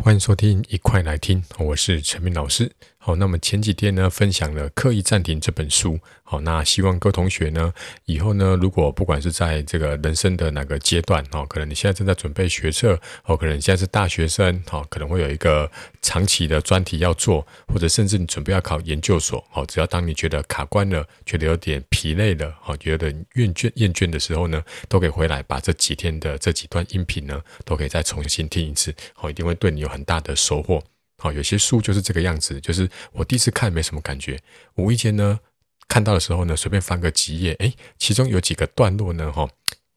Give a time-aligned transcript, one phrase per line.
[0.00, 2.72] 欢迎收听，一块来听，我是陈明老师。
[3.04, 5.98] 好，那么前几天呢，分享了《刻意暂停》这本书。
[6.22, 7.72] 好，那希望各位同学呢，
[8.04, 15.68] 以后呢，如果不管是在这个人生的哪个阶段，哦，可能你现在正在准备学测，哦，可能你现在是大学生，哦，可能会有一个
[16.00, 30.80] 长期的专题要做，或者甚至你准备要考研究所，哦，只要当你觉得卡关了，觉得有点疲累了，哦，觉得厌倦厌倦的时候呢，都可以回来把这几天的这几段音频呢，都可以再重新听一次，哦，一定会对你有很大的收获。
[31.22, 34.36] 好，有些书就是这个样子，就是我第一次看没什么感觉，
[34.74, 35.38] 无意间呢
[35.86, 39.48] 看到的时候呢，随便翻个几页，诶，其中有几个段落呢，哈，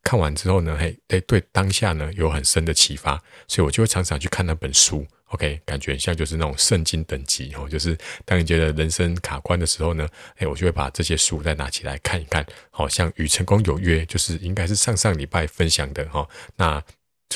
[0.03, 16.83] 看完之后呢，嘿，诶，对当下呢有很深的启发，所以我就会常常去看那本书，OK，感觉像就是那种圣经等级哦，就是当你觉得人生卡关的时候呢，诶，我就会把这些书再拿起来看一看，好像与成功有约，就是应该是上上礼拜分享的哈，那。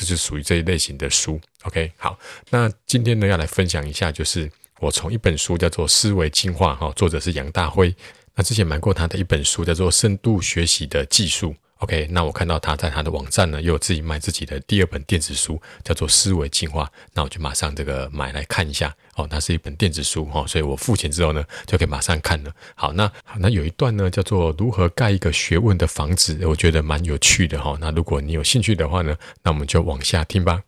[0.04, 2.18] 就是属于这一类型的书，OK，好，
[2.50, 7.94] 那今天呢要来分享一下，就是我从一本书叫做《思维进化》哈，作者是杨大辉，
[8.34, 11.50] 那之前买过他的一本书叫做《深度学习的技术》。
[11.80, 16.84] OK，那我看到他在他的网站呢，又有自己卖自己的第二本电子书，叫做《思维进化》。
[17.14, 19.26] 那我就马上这个买来看一下哦。
[19.26, 22.52] 它是一本电子书哈，所以我付钱之后呢，就可以马上看了。
[22.74, 27.76] 好，那好，那有一段呢，叫做如何盖一个学问的房子，我觉得蛮有趣的哈。
[27.80, 30.62] 那如果你有兴趣的话呢，那我们就往下听吧。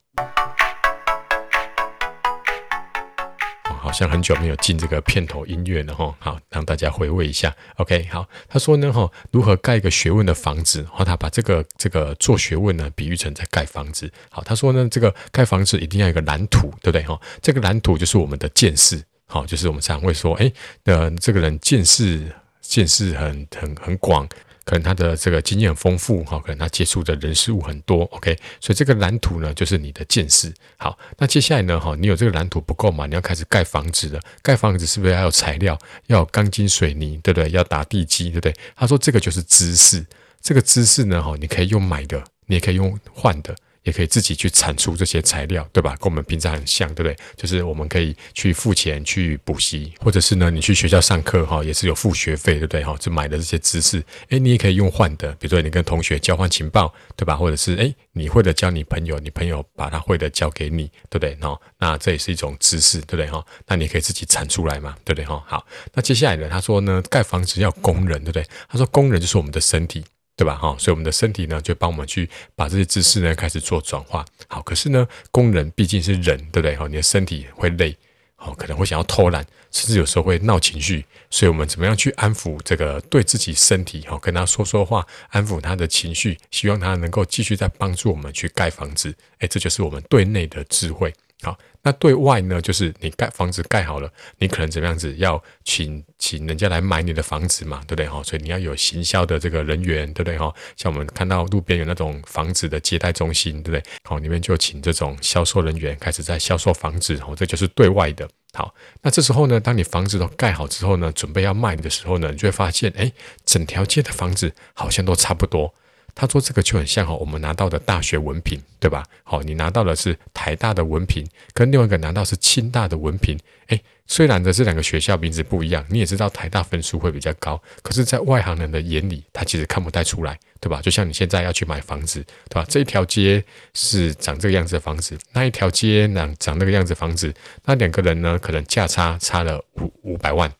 [3.93, 7.55] 像很久没有进这个片头音乐了哈，好，让大家回味一下。
[7.77, 10.83] OK，好，他说呢哈，如何盖一个学问的房子？
[10.85, 14.11] 哈，他把这个这个做学问呢，比喻成在盖房子。
[14.31, 17.21] 好，他说呢，这个盖房子一定要有一个蓝图，对不对哈？
[17.41, 20.51] 这个蓝图就是我们的见识，好，就是我们常会说，哎，
[20.85, 24.27] 呃，这个人见识见识很很很广。
[24.65, 30.53] 可能他的这个经验很丰富哈，可能他接触的人事物很多，OK，所以这个蓝图呢，就是你的见识。
[30.77, 33.07] 好，那接下来呢，哈，你有这个蓝图不够嘛？
[33.07, 34.21] 你要开始盖房子了。
[34.43, 35.79] 盖房子是不是要有材料？
[36.07, 37.51] 要有钢筋水泥，对不对？
[37.51, 38.55] 要打地基，对不对？
[38.77, 40.05] 他说这个就是知识。
[40.41, 43.55] 这个知识呢，哈，你可以用买的，你也可以用换的。
[43.85, 45.97] 也可以自己去产出这些材料，对吧？
[46.01, 47.17] 跟我们平常很像，对不对？
[47.37, 52.85] 就是我们可以去付钱去补习，或者是呢，你去学校上课哈，也是有付学费，对不对？
[52.85, 57.37] 哈，就买的这些知识，诶，你也可以用换的，比如说你跟同学交换情报，对吧？
[57.37, 61.35] 或者是诶，你会的教你朋友，你朋友把他会的教给你，对不对？
[61.37, 63.27] 哈那这也是一种知识，对不对？
[63.27, 65.25] 哈，那你可以自己产出来嘛，对不对？
[65.25, 68.47] 哈，好，那接下来呢，他说呢，盖房子要工人，对不对？
[68.69, 70.05] 他说工人就是我们的身体。
[70.35, 70.57] 对吧？
[70.57, 74.25] 哈，所以我们的身体呢，就帮我们去把这些知识呢开始做转化。
[74.49, 76.75] 好，可是呢，工人毕竟是人，对不对？
[76.75, 77.97] 哈，你的身体会累，
[78.37, 81.05] 好，可能会想要偷懒，甚至有时候会闹情绪。
[81.31, 84.01] 所以我们怎么样去安抚这个对自己身体？
[84.03, 89.15] 哈，跟他说说话，安抚他的情绪，希望他能够继续在帮助我们去盖房子。
[89.39, 91.15] 哎，这就是我们对内的智慧。
[91.43, 91.59] 好。
[91.85, 94.09] 那对外呢，就是你盖房子盖好了，
[94.39, 98.23] 你可能怎么样子要请请人家来买你的房子嘛，对不对哈？
[98.23, 100.55] 所以你要有行销的这个人员，对不对哈？
[100.77, 103.83] 像我们看到路边有那种房子的接待中心，对不对？
[104.05, 108.29] 好，里面就请这种销售人员开始在销售房子，哦，这就是对外的。
[108.53, 113.11] 好，那这时候呢，当你房子都盖好之后呢，准备要卖的时候呢，你就会发现，哎，
[113.45, 115.75] 整条街的房子好像都差不多。
[116.15, 119.03] 他说：“这个就很像哈，我们拿到的大学文凭，对吧？
[119.25, 123.39] 好，你拿到的是台大的文凭，跟另外一个拿到是清大的文凭。
[123.69, 130.81] 诶，虽然的这两个学校名字不一样，你也知道台大分数会比较高，可是，在外行人的眼里，他其实看不太出来，对吧？
[130.83, 132.67] 就像你现在要去买房子，对吧？
[132.69, 137.33] 这一条街是长这个样子的房子，那一条街呢长那个样子房子，
[137.65, 140.53] 那两个人呢，可能价差差了五五百万。”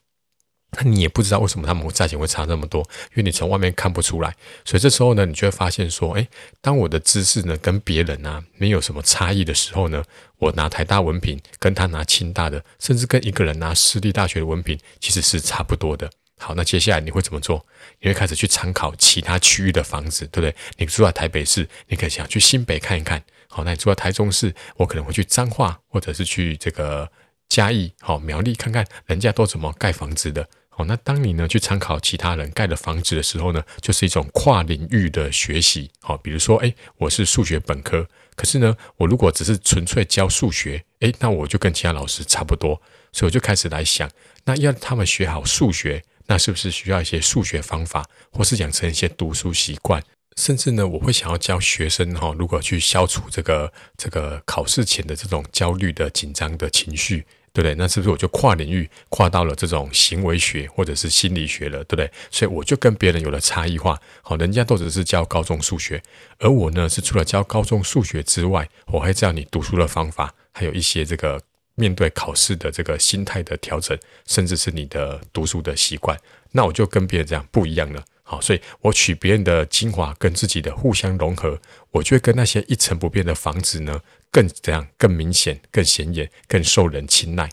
[0.75, 4.35] 那你也不知道为什么他们价钱会差那么多，因为你从外面看不出来。
[4.65, 6.27] 所以这时候呢，你就会发现说，诶，
[6.61, 10.03] 当我的知识呢跟别人啊没有什么差异的时候呢，
[10.37, 16.09] 我拿台大文凭跟他拿清大的，甚至跟一个人拿私立大学的文凭，其实是差不多的。
[16.39, 17.65] 好，那接下来你会怎么做？
[18.01, 20.55] 你会开始去参考其他区域的房子，对不对？
[20.77, 23.23] 你住在台北市，你可以想去新北看一看。
[23.47, 27.09] 好，那你住在台中市，我可能会去彰化，或者是去这个
[27.47, 30.49] 嘉义、好苗栗看看人家都怎么盖房子的。
[30.75, 35.91] 好，那当你呢去参考其他人盖的房子的时候呢，就是一种跨领域的学习。
[36.01, 42.81] 好，比如说，诶，我是数学本科，可是呢，我如果只是纯粹教数学，诶，那我就跟其他老师差不多。
[43.11, 44.09] 所以我就开始来想，
[44.45, 50.01] 那要他们学好数学，那是不是需要一些数学方法，或是养成一些读书习惯？
[50.35, 57.23] 甚至呢，我会想要教学生哈，如果去消除这个这个考试前的这种焦虑的紧张的情绪。
[57.53, 57.75] 对不对？
[57.75, 62.11] 那是不是我就跨领域跨到了这种行为学或者是心理学了，对不对？
[62.31, 64.01] 所以我就跟别人有了差异化。
[64.23, 66.01] 好，人家都只是教高中数学，
[66.39, 71.39] 而我呢是除了教高中数学之外，我还教你读书的方法，还有一些这个
[71.75, 73.95] 面对考试的这个心态的调整，
[74.25, 76.17] 甚至是你的读书的习惯。
[76.51, 78.03] 那我就跟别人这样不一样了。
[78.23, 81.59] 好，所以我取别人的精华跟自己的互相融合，
[81.91, 83.99] 我就会跟那些一成不变的房子呢，
[84.33, 84.85] 更怎样？
[84.97, 87.49] 更明显、更显眼、更受人青睐。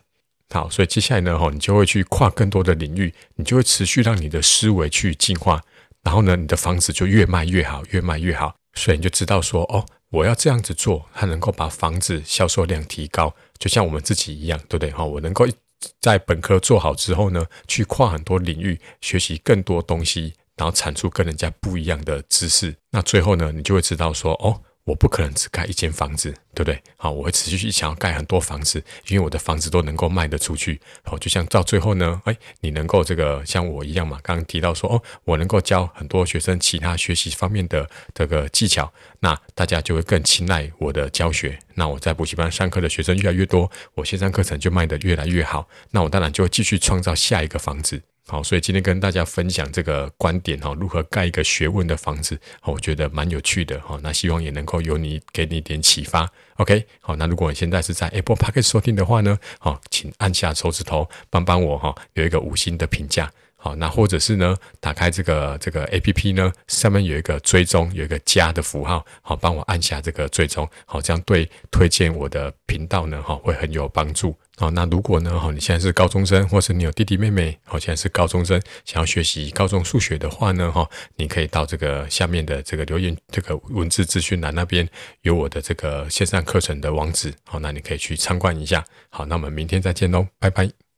[0.49, 5.63] 好，所以接下来呢，哈，你就会去跨更多的领域，你就会持续让你的思维去进化，
[6.03, 8.57] 然后呢，你的房子就越卖越好，越卖越好。
[8.75, 14.91] 所以你就知道说，哦，我要这样子做，它能够把房子销售量提高，就像我们自己一样，对不对？
[14.91, 15.47] 哈，我能够
[16.01, 20.33] 在本科做好之后呢，去跨很多领域，学习更多东西。
[20.57, 26.83] 然后产出跟人家不一样的知识，那最后呢，你就会知道说，哦，我不可能只盖一间房子，对不对？
[26.97, 30.81] 好，我会持续去想要盖很多房子，因为我的房子都能够卖得出去。
[31.05, 41.59] 好，就像到最后呢，哎，你能够这个像我一样嘛，刚刚提到说，哦，我能够教很多学生其他学习方面的这个技巧，那大家就会更青睐我的教学。
[41.75, 45.69] 那我在补习班上课的学生越来越多，我线上课程就卖得越来越好。
[45.91, 48.03] 那我当然就会继续创造下一个房子。
[48.31, 53.99] 好，所以今天跟大家分享这个观点哈，如何盖一个学问的房子，我觉得蛮有趣的哈。
[54.05, 56.31] 那希望也能够有你给你一点启发。
[56.59, 63.29] OK，好，那如果你现在是在 Apple Podcast 收听的话呢，好，请按下手指头帮帮我哈，有一个五星的评价。
[63.63, 74.35] 好，那或者是呢，打开这个这个 APP 呢，上面有一个追踪，有一个加的符号，好，帮我按下这个追踪，好，这样对推荐我的频道呢，哈，会很有帮助。
[74.57, 84.89] 好，那如果呢，哈，你现在是高中生，或是你有弟弟妹妹，好，现在是高中生，想要学习高中数学的话呢，哈，你可以到这个下面的这个留言这个文字资讯栏那边
[85.21, 88.85] 有我的这个线上课程的网址，好，那你可以去参观一下。
[89.11, 90.90] 好，那我们明天再见喽，拜拜。